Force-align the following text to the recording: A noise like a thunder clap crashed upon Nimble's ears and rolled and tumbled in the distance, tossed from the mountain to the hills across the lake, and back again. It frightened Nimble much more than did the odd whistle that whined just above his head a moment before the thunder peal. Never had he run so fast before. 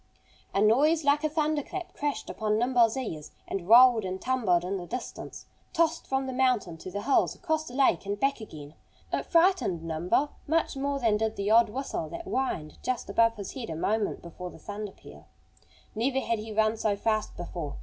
A 0.51 0.59
noise 0.63 1.03
like 1.03 1.23
a 1.23 1.29
thunder 1.29 1.61
clap 1.61 1.93
crashed 1.93 2.27
upon 2.27 2.57
Nimble's 2.57 2.97
ears 2.97 3.29
and 3.47 3.69
rolled 3.69 4.03
and 4.03 4.19
tumbled 4.19 4.63
in 4.65 4.77
the 4.77 4.87
distance, 4.87 5.45
tossed 5.73 6.07
from 6.07 6.25
the 6.25 6.33
mountain 6.33 6.75
to 6.77 6.89
the 6.89 7.03
hills 7.03 7.35
across 7.35 7.67
the 7.67 7.75
lake, 7.75 8.07
and 8.07 8.19
back 8.19 8.41
again. 8.41 8.73
It 9.13 9.27
frightened 9.27 9.83
Nimble 9.83 10.31
much 10.47 10.75
more 10.75 10.97
than 10.97 11.17
did 11.17 11.35
the 11.35 11.51
odd 11.51 11.69
whistle 11.69 12.09
that 12.09 12.23
whined 12.23 12.79
just 12.81 13.11
above 13.11 13.35
his 13.35 13.53
head 13.53 13.69
a 13.69 13.75
moment 13.75 14.23
before 14.23 14.49
the 14.49 14.57
thunder 14.57 14.91
peal. 14.91 15.27
Never 15.93 16.19
had 16.19 16.39
he 16.39 16.51
run 16.51 16.77
so 16.77 16.95
fast 16.95 17.37
before. 17.37 17.75